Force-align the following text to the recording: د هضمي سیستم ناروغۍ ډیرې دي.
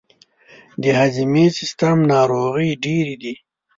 د 0.81 0.83
هضمي 0.99 1.45
سیستم 1.57 1.97
ناروغۍ 2.13 2.69
ډیرې 2.83 3.15
دي. 3.23 3.33